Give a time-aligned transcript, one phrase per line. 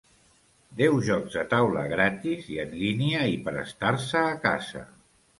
[0.77, 4.83] Deu Jocs de Taula gratis i en línia i per estar-se a casa.